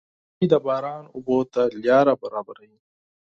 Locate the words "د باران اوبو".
0.51-1.37